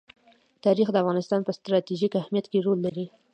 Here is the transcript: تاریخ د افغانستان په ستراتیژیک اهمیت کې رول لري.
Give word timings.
تاریخ 0.63 0.87
د 0.91 0.95
افغانستان 1.03 1.39
په 1.43 1.51
ستراتیژیک 1.57 2.13
اهمیت 2.21 2.45
کې 2.51 2.59
رول 2.65 2.79
لري. 2.85 3.05